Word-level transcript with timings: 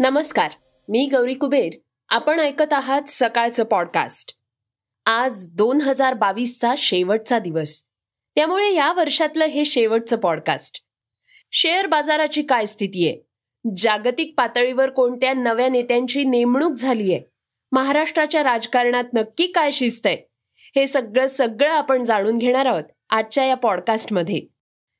नमस्कार 0.00 0.50
मी 0.88 1.08
गौरी 1.12 1.34
कुबेर. 1.34 1.72
आपण 2.08 2.40
ऐकत 2.40 2.72
आहात 2.72 3.02
सकाळचं 3.08 3.64
पॉडकास्ट 3.64 4.36
आज 5.06 5.48
दोन 5.48 5.80
हजार 5.80 6.14
बावीसचा 6.14 6.74
शेवटचा 6.78 7.38
दिवस. 7.38 7.82
त्यामुळे 8.34 8.72
या 8.74 8.92
वर्षातलं 8.92 9.44
हे 9.44 9.64
शेवटचं 9.64 10.16
पॉडकास्ट 10.16 10.82
शेअर 11.52 11.86
बाजाराची 11.86 12.42
काय 12.42 12.66
स्थिती 12.66 13.08
आहे? 13.08 13.18
जागतिक 13.76 14.34
पातळीवर 14.36 14.90
कोणत्या 14.90 15.32
नव्या 15.32 15.68
नेत्यांची 15.68 16.24
नेमणूक 16.24 16.72
झालीय? 16.72 17.18
महाराष्ट्राच्या 17.72 18.42
राजकारणात 18.42 19.04
नक्की 19.14 19.46
काय 19.46 19.70
शिस्त 19.70 20.06
आहे 20.06 20.16
हे 20.76 20.86
सगळं 20.86 21.26
सगळं 21.26 21.70
आपण 21.70 22.04
जाणून 22.04 22.38
घेणार 22.38 22.66
आहोत 22.66 22.84
आजच्या 23.10 23.44
या 23.44 23.56
पॉडकास्टमध्ये 23.56 24.40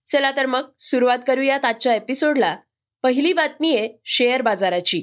चला 0.06 0.30
तर 0.30 0.46
मग 0.46 0.70
सुरुवात 0.78 1.18
करूयात 1.26 1.64
आजच्या 1.64 1.94
एपिसोडला 1.94 2.56
पहिली 3.02 3.32
बातमी 3.32 3.76
आहे 3.76 3.88
शेअर 4.04 4.42
बाजाराची. 4.42 4.98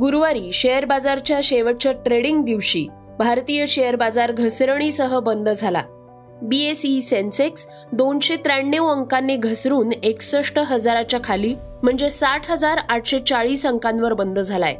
गुरुवारी 0.00 0.52
शेअर 0.52 0.84
बाजारच्या 0.84 1.40
शेवटच्या 1.42 1.92
ट्रेडिंग 1.92 2.44
दिवशी 2.44 2.86
भारतीय 3.18 3.66
शेअर 3.66 3.96
बाजार 3.96 4.32
घसरणीसह 4.32 5.18
बंद 5.20 5.48
झाला. 5.48 5.82
बीएसई 6.42 7.00
सेन्सेक्स 7.00 7.68
दोनशे 7.92 8.36
त्र्याण्णव 8.36 8.86
अंकांनी 8.86 9.36
घसरून 9.36 9.92
एकसष्ट 9.92 10.58
हजाराच्या 10.58 11.20
खाली 11.24 11.54
म्हणजे 11.82 12.10
साठ 12.10 12.50
हजार 12.50 12.78
आठशे 12.88 13.18
चाळीस 13.18 13.66
अंकांवर 13.66 14.12
बंद 14.12 14.38
झालाय. 14.38 14.74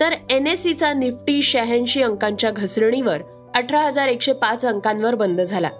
तर 0.00 0.12
एन 0.30 0.46
एस 0.46 0.62
सीचा 0.62 0.92
निफ्टी 0.92 1.42
शहाऐंशी 1.42 2.02
अंकांच्या 2.02 2.50
घसरणीवर 2.50 3.22
अठरा 3.54 3.80
हजार 3.80 4.08
एकशे 4.08 4.32
पाच 4.32 4.66
अंकांवर 4.66 5.14
बंद 5.14 5.40
झाला. 5.40 5.70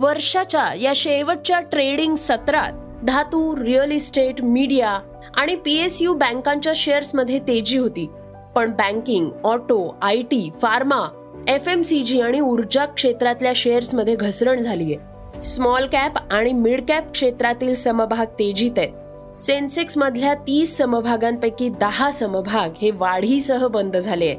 वर्षाच्या 0.00 0.74
या 0.80 0.92
शेवटच्या 0.96 1.60
ट्रेडिंग 1.60 2.14
सत्रात 2.14 2.72
धातू 3.06 3.56
रिअल 3.56 3.90
इस्टेट 3.92 4.42
मीडिया 4.42 4.98
आणि 5.34 5.54
पीएसयू 5.54 6.14
बँकांच्या 6.14 6.72
शेअर्समध्ये 6.76 7.38
तेजी 7.38 7.78
होती. 7.78 8.10
पण 8.54 8.70
banking 8.70 9.30
auto 9.44 9.98
I 10.02 10.22
T 10.22 10.50
pharma 10.62 11.08
F 11.48 11.68
M 11.68 11.82
C 11.82 12.02
G 12.02 12.20
आणि 12.20 12.40
ऊर्जा 12.40 12.84
क्षेत्रातल्या 12.84 13.52
शेअर्समध्ये 13.56 14.14
घसरण 14.14 14.58
झालीय. 14.58 14.96
स्मॉल 15.40 15.86
कॅप 15.86 16.12
आणि 16.30 16.52
मिड 16.52 16.84
कॅप 16.88 17.12
क्षेत्रातील 17.12 17.74
समभाग 17.74 18.26
तेजीत 18.26 18.70
आहेत. 18.76 19.40
सेन्सेक्स 19.40 19.98
मधल्या 19.98 20.34
तीस 20.34 20.76
समभागांपैकी 20.76 21.68
दहा 21.68 22.10
समभाग 22.10 22.70
हे 22.82 22.90
वाढीसह 22.90 23.66
बंद 23.66 23.96
झाले 23.96 24.26
आहेत. 24.26 24.38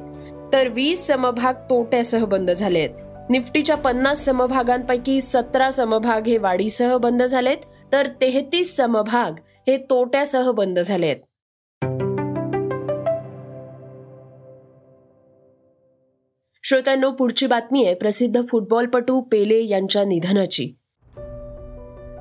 तर 0.53 0.67
वीस 0.67 1.07
समभाग 1.07 1.53
तोट्यासह 1.53 2.25
बंद 2.25 2.51
झाले 2.51 2.79
आहेत. 2.79 3.29
निफ्टीच्या 3.29 3.77
पन्नास 3.77 4.25
समभागांपैकी 4.25 5.21
सतरा 5.21 5.71
समभाग 5.71 6.27
हे 6.27 6.37
वाढीसह 6.37 6.97
बंद 6.97 7.23
झालेत. 7.23 7.57
तर 7.91 8.07
तेहतीस 8.21 8.75
समभाग 8.75 9.31
हे 9.67 9.77
तोट्यासह 9.89 10.51
बंद 10.51 10.79
झाले 10.79 11.05
आहेत 11.05 11.17
श्रोत्यांनो 16.63 17.11
पुढची 17.11 17.47
बातमी 17.47 17.85
आहे 17.85 17.93
प्रसिद्ध 17.93 18.41
फुटबॉलपटू 18.49 19.21
पेले 19.21 19.67
यांच्या 19.67 20.03
निधनाची. 20.03 20.75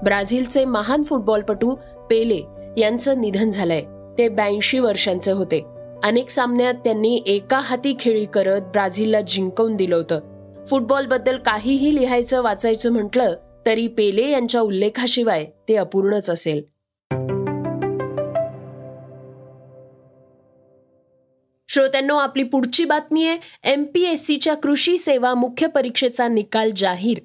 ब्राझीलचे 0.04 0.64
महान 0.64 1.02
फुटबॉलपटू 1.02 1.74
पेले 2.10 2.40
यांचं 2.80 3.20
निधन 3.20 3.50
झालंय. 3.50 3.82
ते 4.18 4.28
ब्याऐंशी 4.28 4.78
वर्षांचे 4.78 5.32
होते. 5.32 5.64
अनेक 6.04 6.30
सामन्यात 6.30 6.74
त्यांनी 6.74 7.22
एका 7.26 7.58
हाती 7.58 7.96
खेळी 8.00 8.24
करत 8.24 8.60
ब्राझीलला 8.60 9.20
जिंकवून 9.20 9.76
दिलं 9.76 9.96
होतं. 9.96 10.20
फुटबॉलबद्दल 10.66 11.38
काहीही 11.38 11.94
लिहायचं 11.94 12.42
वाचायचं 12.42 12.92
म्हटलं 12.92 13.34
तरी 13.66 13.86
पेले 13.86 14.30
यांच्या 14.30 14.60
उल्लेखाशिवाय 14.60 15.46
ते 15.68 15.76
अपूर्णच 15.76 16.30
असेल. 16.30 16.62
श्रोत्यांनो 21.68 22.16
आपली 22.16 22.42
पुढची 22.42 22.84
बातमी 22.84 23.28
आहे 23.28 23.38
एमपीएससीच्या 23.64 24.54
कृषी 24.54 24.98
सेवा 24.98 25.34
मुख्य 25.34 25.66
परीक्षेचा 25.66 26.28
निकाल 26.28 26.70
जाहीर. 26.76 27.18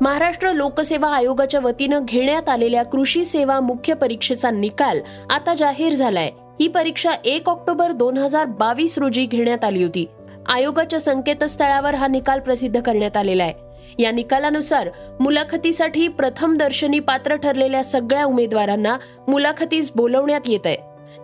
महाराष्ट्र 0.00 0.52
लोकसेवा 0.52 1.08
आयोगाच्या 1.08 1.60
वतीनं 1.60 2.00
घेण्यात 2.04 2.48
आलेल्या 2.48 2.82
कृषी 2.82 3.24
सेवा 3.24 3.60
मुख्य 3.60 3.94
परीक्षेचा 3.94 4.50
निकाल 4.50 5.00
आता 5.30 5.54
जाहीर 5.54 5.92
झालाय. 5.92 6.30
ही 6.60 6.68
परीक्षा 6.68 7.10
एक 7.24 7.48
ऑक्टोबर 7.48 7.92
दोन 7.92 8.16
हजार 8.16 8.44
बावीस 8.44 8.98
रोजी 8.98 9.26
घेण्यात 9.26 9.64
आली 9.64 9.82
होती. 9.82 10.06
आयोगाच्या 10.46 11.00
संकेतस्थळावर 11.00 11.94
हा 11.94 12.06
निकाल 12.06 12.40
प्रसिद्ध 12.40 12.80
करण्यात 12.80 13.16
आलेला 13.16 13.42
आहे. 13.42 13.63
या 13.98 14.10
निकालानुसार 14.10 14.88
मुलाखतीसाठी 15.20 16.08
प्रथम 16.08 16.56
दर्शनी 16.56 16.98
पात्र 17.00 17.36
ठरलेल्या 17.36 17.82
सगळ्या 17.84 18.24
उमेदवारांना 18.24 18.96
मुलाखतीस 19.28 19.90
बोलवण्यात 19.96 20.48
येत 20.48 20.66
आहे. 20.66 20.76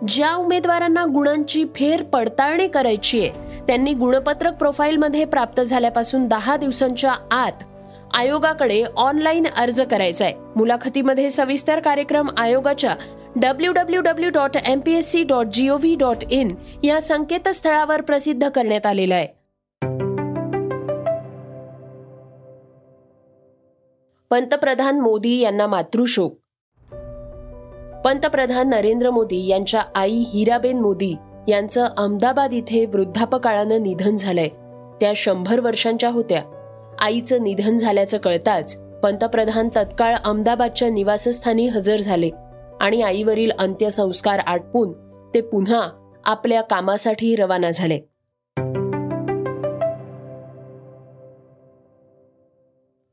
ज्या 0.09 0.35
उमेदवारांना 0.35 1.05
गुणांची 1.05 1.65
फेर 1.77 2.03
पडताळणी 2.03 2.67
करायची 2.69 3.21
आहे 3.21 3.67
त्यांनी 3.67 3.93
गुणपत्रक 3.93 4.55
प्रोफाईलमध्ये 4.55 5.25
प्राप्त 5.25 5.61
झाल्यापासून 5.61 6.27
दहा 6.29 6.57
दिवसांच्या 6.57 7.15
आत 7.31 7.65
आयोगाकडे 8.15 8.83
ऑनलाईन 8.97 9.47
अर्ज 9.57 9.81
करायचा 9.81 10.25
आहे. 10.25 10.35
मुलाखतीमध्ये 10.57 11.29
सविस्तर 11.31 11.81
कार्यक्रम 11.81 12.29
आयोगाच्या 12.37 12.95
W 13.37 13.73
W 13.73 14.01
W 14.01 14.31
dot 14.35 14.57
M 14.67 14.81
P 14.81 14.95
S 14.95 15.11
C 15.13 15.23
dot 15.23 15.47
G 15.47 15.69
O V 15.69 15.95
dot 15.95 16.25
in 16.31 16.49
या 16.85 17.01
संकेतस्थळावर 17.01 18.01
प्रसिद्ध 18.01 18.49
करण्यात 18.49 18.87
आलेला 18.87 19.15
आहे. 19.15 19.40
पंतप्रधान 24.31 25.01
मोदी 25.01 25.41
यांना 25.41 25.67
मातृशोक. 25.67 26.33
पंतप्रधान 28.05 28.69
नरेंद्र 28.69 29.11
मोदी 29.11 29.47
यांच्या 29.47 29.83
आई 29.95 30.13
हिराबेन 30.13 30.81
मोदी 30.81 31.17
यांचं 31.49 31.85
अहमदाबाद 31.85 32.55
इथे 32.55 32.87
वृद्धापकाळानं 32.87 33.83
निधन 33.83 34.17
झालंय. 34.17 34.49
त्या 35.01 35.13
शंभर 35.17 35.61
वर्षांच्या 35.61 36.11
होत्या. 36.11 36.43
आईचं 36.99 37.43
निधन 37.43 37.77
झाल्याचं 37.77 38.19
कळताच 38.19 38.79
पंतप्रधान 39.03 39.69
तत्काळ 39.69 40.17
अहमदाबादच्या 40.25 40.89
निवासस्थानी 40.89 41.67
हजर 41.67 41.97
झाले 41.97 42.31
आणि 42.81 43.03
आईवरील 43.03 43.51
अंत्यसंस्कार 43.59 44.39
आटपून 44.39 44.93
ते 45.35 45.41
पुन्हा 45.41 46.13
आपल्या 46.25 46.63
कामासाठी 46.63 47.37
रवाना 47.37 47.71
झाले. 47.71 48.10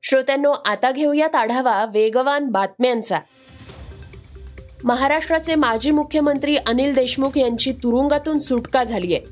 श्रोत्यांनो 0.10 0.52
आता 0.66 0.92
घेऊयात 0.92 1.36
आढावा 1.36 1.86
वेगवान 1.86 2.46
बातम्यांचा. 2.46 3.20
महाराष्ट्राचे 4.84 5.56
माजी 5.56 5.92
मुख्यमंत्री 5.92 6.56
अनिल 6.56 6.94
देशमुख 6.94 7.38
यांची 7.38 7.72
तुरुंगातून 7.72 8.40
सुटका 8.40 8.84
झाली 8.84 9.16
आहे. 9.16 9.26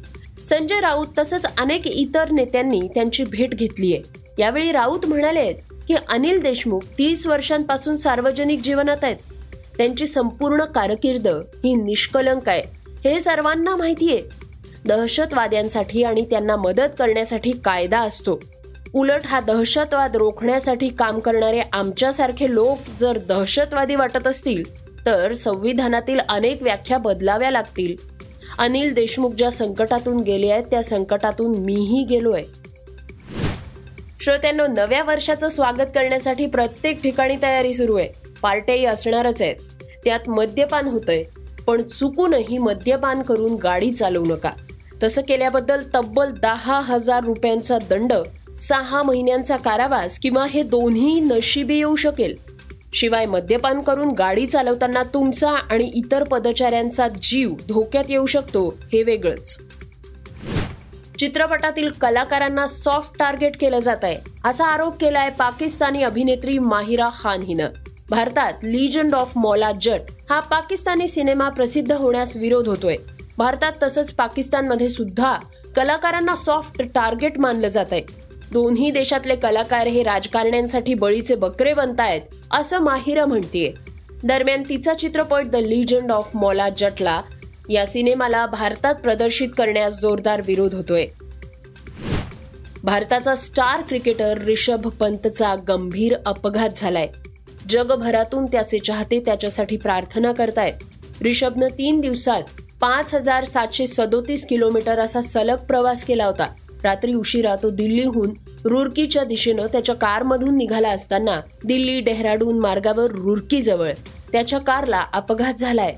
संजय 0.46 0.80
राऊत 0.80 1.08
तसंच 1.18 1.46
अनेक 1.58 1.88
इतर 1.88 2.32
नेत्यांनी 2.32 2.82
त्यांची 2.96 3.24
भेट 3.24 3.50
घेतली 3.50 3.94
आहे. 3.94 4.04
यावेळी 4.40 4.72
राऊत 4.72 5.06
म्हणाले 5.06 5.54
की 5.88 5.96
अनिल 6.10 6.42
देशमुख 6.42 6.80
तीस 6.98 7.28
वर्षांपासून 7.28 7.96
सार्वजनिक 7.96 8.60
जीवनात 8.64 9.04
आहेत. 9.04 9.18
त्यांची 9.78 10.08
संपूर्ण 10.08 10.64
कारकीर्द 10.64 11.28
ही 11.28 11.76
निष्कलंक 11.76 12.50
आहे. 12.50 12.64
हे 13.10 13.20
सर्वांना 13.20 13.76
माहिती 13.76 14.12
आहे. 14.12 14.24
दहशतवाद्यांसाठी 14.86 16.04
आणि 16.04 16.26
त्यांना 16.26 16.56
मदत 16.56 16.90
करण्यासाठी 17.00 17.52
कायदा 17.52 18.00
असतो. 18.00 18.42
उलट 18.96 19.22
हा 19.26 19.40
दहशतवाद 19.40 20.16
रोखण्यासाठी 20.16 20.90
काम 20.90 21.20
करणारे 21.20 21.62
आमच्यासारखे 21.74 22.54
लोक 22.54 22.78
जर 22.98 23.18
दहशतवादी 23.18 23.96
वाटत 23.96 24.28
असतील 24.28 24.64
तर 25.06 25.34
संविधानातील 25.34 26.20
अनेक 26.30 26.64
व्याख्या 26.64 26.98
बदलाव्या 26.98 27.52
लागतील. 27.52 27.96
अनिल 28.60 28.94
देशमुख 28.94 29.32
ज्या 29.32 29.52
संकटातून 29.52 30.20
गेले 30.20 30.50
आहेत 30.50 30.64
त्या 30.64 30.84
संकटातून 30.84 31.56
मीही 31.56 32.06
गेलोय. 32.10 32.44
श्रोत्यांनो 34.22 34.68
नव्या 34.68 35.04
वर्षाचं 35.04 35.50
स्वागत 35.50 35.92
करण्यासाठी 35.96 36.46
प्रत्येक 36.46 37.02
ठिकाणी 37.04 37.38
तयारी 37.42 37.74
सुरू 37.74 37.96
आहे. 37.96 38.10
पार्ट्याही 38.42 38.86
असणारच 38.86 39.42
आहेत. 39.42 39.56
त्यात 40.06 40.30
मद्यपान 40.30 40.88
होतंय. 40.88 41.24
पण 41.68 41.82
चुकूनही 41.82 42.58
मद्यपान 42.58 43.22
करून 43.22 43.56
गाडी 43.56 43.94
चालवू 43.94 44.26
नका. 44.26 44.52
तसं 45.04 45.22
केल्याबद्दल 45.22 45.84
तब्बल 45.96 46.32
दहा 46.32 46.82
हजार 46.82 47.24
रुपयांचा 47.24 47.78
दंड 47.90 48.14
सहा 48.56 49.02
महिन्यांचा 49.04 49.58
कारावास 49.58 50.20
किंवा 50.20 50.46
हे 50.46 50.64
दोन्ही 50.64 51.20
नशिबी 51.20 51.76
येऊ 51.76 51.96
शकेल. 51.96 52.36
शिवाय 52.94 53.26
मद्यपान 53.26 53.82
करून 53.82 54.12
गाडी 54.12 54.46
चालवताना 54.48 55.04
तुमचा 55.04 55.52
आणि 55.52 55.92
इतर 55.96 56.24
पदचाऱ्यांचा 56.24 57.08
जीव 57.22 57.54
धोक्यात 57.68 58.04
येऊ 58.10 58.26
शकतो 58.26 58.68
हे 58.94 59.04
वेगळंच. 59.04 59.58
चित्रपटातील 61.20 61.90
कलाकारांना 61.90 62.68
सॉफ्ट 62.68 63.20
टार्गेट 63.20 63.58
केलं 63.60 63.80
जात 63.80 64.04
आहे 64.04 64.16
असा 64.46 64.66
आरोप 64.66 64.98
केलाय 64.98 65.30
पाकिस्तानी 65.30 66.04
अभिनेत्री 66.04 66.58
माहिरा 66.60 67.10
खान 67.14 67.42
हिनं. 67.42 67.68
भारतात 68.10 68.54
लिजंड 68.64 69.16
ऑफ 69.16 69.38
मौला 69.38 69.72
जट 69.82 70.12
हा 70.30 70.40
पाकिस्तानी 70.40 71.08
सिनेमा 71.08 71.50
प्रसिद्ध 71.50 71.92
होण्यास 71.92 72.36
विरोध 72.36 72.68
होतोय. 72.68 72.98
भारतात 73.38 73.74
तसंच 73.84 74.14
पाकिस्तानमध्ये 74.14 74.88
सुद्धा 74.88 75.38
कलाकारांना 75.76 76.36
सॉफ्ट 76.36 76.82
टार्गेट 76.82 77.40
मानलं 77.40 77.68
जात 77.68 77.86
आहे 77.92 78.25
दोन्ही 78.56 78.92
देशातले 78.92 79.36
कलाकार 79.36 79.88
हे 79.88 80.04
राजकारण्यांसाठी 80.04 80.94
बळीचे 80.94 81.36
बकरे 81.36 81.74
बनतायत 81.74 82.22
असं 82.52 82.80
माहिरा 82.80 83.26
म्हणतेय. 83.26 83.72
दरम्यान 84.24 84.64
तिचा 84.70 84.94
चित्रपट 84.94 85.48
द 85.48 85.56
लिजंड 85.56 86.12
ऑफ 86.12 86.32
मॉला 86.36 86.70
जटला 86.78 87.22
या 87.70 87.86
सिनेमाला 87.86 88.46
भारतात 88.46 88.96
प्रदर्शित 88.96 89.48
करण्यास 89.58 90.02
जोरदार 90.02 90.42
विरोध 90.48 90.76
होतोय. 90.76 91.06
भारताचा 92.84 93.36
स्टार 93.36 93.82
क्रिकेटर 93.82 94.38
रिषभ 94.38 94.88
पंतचा 94.88 95.56
गंभीर 95.56 96.16
अपघात 96.26 96.70
झालाय. 96.76 97.08
जगभरातून 97.70 98.46
त्याचे 98.46 98.80
चाहते 98.80 99.20
त्याच्यासाठी 99.20 99.78
प्रार्थना 99.78 100.32
करतायत. 100.32 100.74
रिषभनं 101.22 101.68
तीन 101.68 102.00
दिवसात 102.00 102.44
पाच 102.82 103.16
हजार 103.16 103.44
सातशे 103.44 103.88
सदोतीस 103.88 104.48
किलोमीटर 104.48 105.00
असा 105.00 105.22
सलग 105.22 105.56
प्रवास 105.56 106.04
केला 106.04 106.26
होता. 106.26 106.48
रात्री 106.86 107.14
उशिरा 107.14 107.56
तो 107.56 107.70
दिल्लीहून 107.70 108.32
रुरकीच्या 108.66 109.24
दिशेनं 109.24 109.68
त्याच्या 109.68 109.96
कारमधून 109.96 110.58
निघाला 110.58 110.90
असताना 110.90 111.42
दिल्ली 111.66 112.02
डेहराडून 112.02 112.60
मार्गावर 112.60 113.06
रुरकी 113.12 113.62
जवळ 113.62 113.94
त्याच्या 114.32 114.60
कारला 114.60 115.06
अपघात 115.14 115.54
झालाय. 115.54 115.96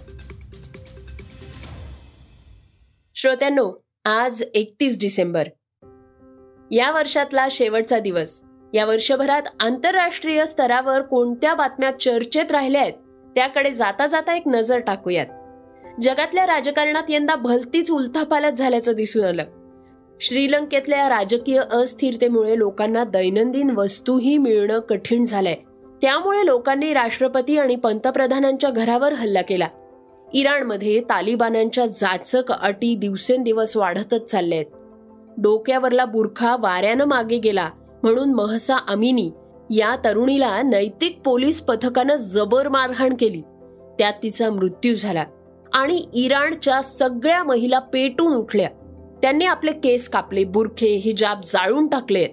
श्रोत्यांनो 3.15 3.71
आज 4.05 4.43
एकतीस 4.53 4.99
डिसेंबर. 4.99 5.47
या 6.71 6.91
वर्षातला 6.91 7.47
शेवटचा 7.51 7.99
दिवस. 7.99 8.41
या 8.73 8.85
वर्षभरात 8.85 9.41
आंतरराष्ट्रीय 9.59 10.45
स्तरावर 10.45 11.01
कोणत्या 11.01 11.53
बातम्या 11.53 11.91
चर्चेत 11.99 12.51
राहिल्या 12.51 12.81
आहेत 12.81 12.93
त्याकडे 13.35 13.71
जाता 13.71 14.05
जाता 14.05 14.35
एक 14.35 14.43
नजर 14.47 14.79
टाकूयात. 14.79 15.25
जगातल्या 16.01 16.47
राजकारणात 16.47 17.03
यंदा 17.09 17.35
भलतीच 17.35 17.91
उलथापालत 17.91 18.51
झाल्याचं 18.51 18.91
दिसून 18.91 19.25
आलं. 19.25 19.43
श्रीलंकेतल्या 20.21 21.09
राजकीय 21.09 21.59
अस्थिरतेमुळे 21.71 22.57
लोकांना 22.57 23.03
दैनंदिन 23.03 23.71
वस्तूही 23.71 24.37
मिळणं 24.37 24.79
कठीण 24.79 25.23
झालंय. 25.23 25.55
त्यामुळे 26.01 26.45
लोकांनी 26.45 26.93
राष्ट्रपती 26.93 27.57
आणि 27.57 27.75
पंतप्रधानांच्या 27.75 28.69
घरावर 28.69 29.13
हल्ला 29.13 29.41
केला. 29.41 29.67
इराणमध्ये 30.33 31.01
तालिबानांच्या 31.01 31.85
जाचक 31.85 32.51
अटी 32.51 32.95
दिवसेंदिवस 32.95 33.77
वाढतच 33.77 34.25
चालल्या 34.25 34.59
आहेत 34.59 34.71
डोक्यावरला 35.37 36.05
बुरखा 36.05 36.55
वाऱ्यानं 36.59 37.05
मागे 37.05 37.37
गेला 37.37 37.69
म्हणून 38.03 38.33
महसा 38.33 38.75
अमिनी 38.87 39.31
या 39.69 39.95
तरुणीला 40.05 40.61
नैतिक 40.61 41.21
पोलीस 41.25 41.61
पथकानं 41.61 42.15
जबर 42.15 42.67
मारहाण 42.67 43.13
केली. 43.19 43.41
त्यात 43.99 44.13
तिचा 44.23 44.49
मृत्यू 44.49 44.93
झाला 44.93 45.25
आणि 45.73 46.05
इराणच्या 46.13 46.81
सगळ्या 46.81 47.43
महिला 47.43 47.79
पेटून 47.79 48.33
उठल्या. 48.33 48.69
त्यांनी 49.21 49.45
आपले 49.45 49.71
केस 49.71 50.09
कापले 50.09 50.43
बुरखे 50.43 50.87
हिजाब 50.87 51.41
जाळून 51.43 51.87
टाकलेत. 51.87 52.29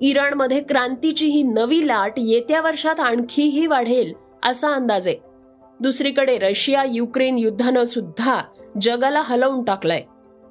इराणमध्ये 0.00 0.60
क्रांतीची 0.60 1.26
ही 1.26 1.42
नवी 1.42 1.86
लाट 1.86 2.12
येत्या 2.16 2.60
वर्षात 2.60 3.00
आणखीही 3.00 3.66
वाढेल 3.66 4.12
असा 4.42 4.72
अंदाज 4.72 5.08
आहे. 5.08 5.16
दुसरीकडे 5.80 6.38
रशिया 6.38 6.84
युक्रेन 6.88 7.38
युद्धानं 7.38 7.84
सुद्धा 7.84 8.42
जगाला 8.80 9.20
हलवून 9.20 9.64
टाकलंय. 9.64 10.02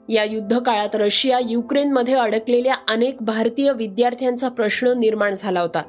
या 0.09 0.23
युद्ध 0.23 0.59
काळात 0.59 0.89
रशिया 0.93 1.39
युक्रेनमध्ये 1.39 2.13
अडकलेल्या 2.13 2.75
अनेक 2.87 3.17
भारतीय 3.21 3.71
विद्यार्थ्यांचा 3.73 4.49
प्रश्न 4.49 4.87
निर्माण 4.87 5.33
झाला 5.33 5.61
होता. 5.61 5.81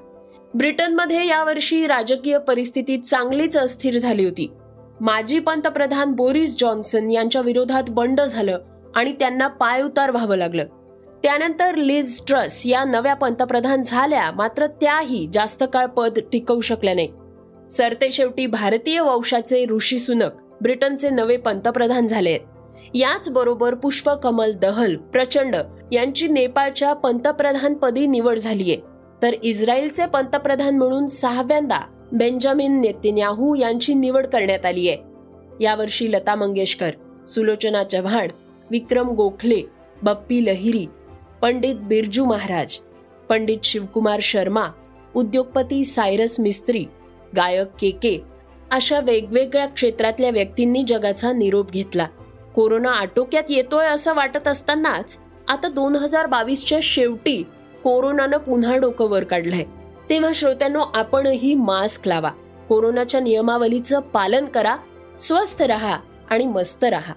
ब्रिटनमध्ये 0.54 1.26
यावर्षी 1.26 1.86
राजकीय 1.86 2.38
परिस्थिती 2.38 2.98
चांगलीच 2.98 3.58
अस्थिर 3.58 3.98
झाली 3.98 4.24
होती. 4.24 4.52
माजी 5.00 5.38
पंतप्रधान 5.38 6.12
बोरिस 6.12 6.58
जॉन्सन 6.58 7.10
यांच्या 7.10 7.40
विरोधात 7.40 7.82
बंड 7.88 8.20
झालं. 8.20 8.58
आणि 8.96 9.12
त्यांना 9.12 9.46
पायउतार 9.48 10.10
व्हावं 10.10 10.36
लागलं. 10.36 10.64
त्यानंतर 11.22 11.74
लिज 11.74 12.20
ट्रस 12.26 12.62
या 12.66 12.84
नव्या 12.84 13.14
पंतप्रधान 13.14 13.82
झाल्या 13.82 14.30
मात्र 14.30 14.66
त्याही 14.66 15.26
जास्त 15.32 15.64
काळ 15.72 15.86
पद 15.86 16.18
टिकवू 16.32 16.60
शकल्या 16.60 16.94
नाही 16.94 17.08
सरते 17.72 18.10
शेवटी 18.12 18.46
भारतीय 18.46 19.00
वंशाचे 19.00 19.64
ऋषी 19.66 19.98
सुनक 19.98 20.42
ब्रिटनचे 20.62 21.10
नवे 21.10 21.36
पंतप्रधान 21.36 22.06
झाले 22.06 22.30
आहेत. 22.30 22.40
याचबरोबर 22.94 23.74
पुष्पकमल 23.74 24.14
पुष्प 24.14 24.22
कमल 24.22 24.52
दहल 24.52 24.96
प्रचंड 24.96 25.56
यांची 25.92 26.28
नेपाळच्या 26.28 26.92
पंतप्रधानपदी 26.92 28.06
निवड 28.06 28.38
झालीय. 28.38 28.76
तर 29.22 29.34
इस्रायलचे 29.42 30.06
पंतप्रधान 30.06 30.76
म्हणून 30.78 31.06
सहाव्यांदा 31.06 31.80
बेंजामिन 32.12 32.80
नेतिन्याहू 32.80 33.54
यांची 33.54 33.94
निवड 33.94 34.26
करण्यात 34.26 34.66
आली 34.66 34.88
आहे 34.88 34.98
यावर्षी 35.64 36.12
लता 36.12 36.34
मंगेशकर 36.34 36.90
सुलोचना 37.26 37.82
चव्हाण 37.84 38.28
विक्रम 38.70 39.08
गोखले 39.08 39.62
बप्पी 40.02 40.44
लहिरी 40.44 40.86
पंडित 41.42 41.74
बिरजू 41.74 42.24
महाराज 42.24 42.78
पंडित 43.28 43.58
शिवकुमार 43.62 44.18
शर्मा 44.22 44.66
उद्योगपती 45.14 45.84
सायरस 45.84 46.40
मिस्त्री 46.40 46.84
गायक 47.36 47.66
के 47.80 47.90
के 47.90 48.22
अशा 48.70 49.00
वेगवेगळ्या 49.00 49.66
क्षेत्रातल्या 49.66 50.30
व्यक्तींनी 50.30 50.84
जगाचा 50.86 51.32
निरोप 51.32 51.70
घेतला. 51.70 52.06
कोरोना 52.54 52.90
आटोक्यात 52.90 53.44
येतोय 53.48 53.86
असं 53.86 54.14
वाटत 54.14 54.48
असतानाच 54.48 55.18
आता 55.48 55.68
दोन 55.68 55.96
हजार 55.96 56.26
बावीसच्या 56.26 56.78
शेवटी 56.82 57.42
कोरोनानं 57.84 58.36
पुन्हा 58.36 58.76
डोकं 58.76 59.08
वर 59.08 59.24
काढलंय. 59.24 59.64
तेव्हा 60.10 60.30
श्रोत्यांनो 60.34 60.80
आपणही 60.94 61.54
मास्क 61.54 62.08
लावा. 62.08 62.30
कोरोनाच्या 62.68 63.20
नियमावलीचं 63.20 64.00
पालन 64.00 64.44
करा 64.44 64.76
स्वस्थ 65.20 65.62
रहा 65.62 65.98
आणि 66.30 66.46
मस्त 66.46 66.84
रहा. 66.84 67.14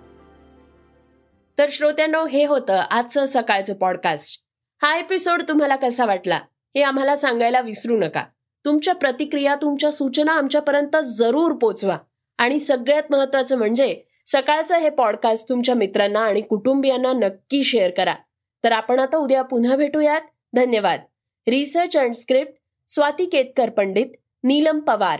तर 1.59 1.65
श्रोत्यांनो 1.69 2.25
हे 2.25 2.45
होतं 2.45 2.73
आजचं 2.73 3.25
सकाळचं 3.25 3.73
पॉडकास्ट 3.73 4.39
हा 4.81 4.97
एपिसोड 4.97 5.41
तुम्हाला 5.47 5.75
कसा 5.75 6.06
वाटला 6.06 6.35
हे 6.75 6.81
आम्हाला 6.81 7.15
सांगायला 7.15 7.61
विसरू 7.61 7.97
नका. 7.97 8.23
तुमच्या 8.65 8.95
प्रतिक्रिया 8.95 9.56
तुमच्या 9.56 9.91
सूचना 9.91 10.31
आमच्यापर्यंत 10.31 10.97
जरूर 11.03 11.53
पोचवा. 11.53 11.98
आणि 12.38 12.60
सगळ्यात 12.60 13.03
महत्वाचं 13.10 13.57
म्हणजे 13.57 14.01
सकाळचं 14.25 14.77
हे 14.77 14.89
पॉडकास्ट 14.89 15.50
तुमच्या 15.50 15.75
मित्रांना 15.75 16.19
आणि 16.19 16.41
कुटुंबियांना 16.41 17.13
नक्की 17.13 17.63
शेअर 17.63 17.91
करा. 17.91 18.15
तर 18.63 18.72
आपण 18.72 19.00
आता 19.00 19.17
उद्या 19.17 19.41
पुन्हा 19.41 19.75
भेटूयात. 19.75 20.22
धन्यवाद. 20.53 21.00
Research 21.48 21.98
and 21.98 22.13
script 22.13 22.53
Swati 22.88 23.25
Ketkar 23.25 23.69
Pandit 23.69 24.07
Neelam 24.43 24.79
Pawar. 24.79 25.19